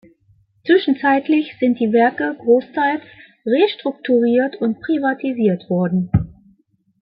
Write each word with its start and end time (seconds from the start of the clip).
Zwischenzeitlich 0.65 1.57
sind 1.59 1.79
die 1.79 1.93
Werke 1.93 2.35
großteils 2.43 3.03
restrukturiert 3.45 4.55
und 4.55 4.81
privatisiert 4.81 5.69
worden. 5.69 6.09